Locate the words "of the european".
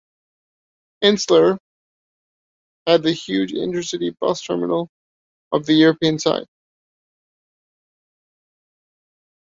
5.51-6.17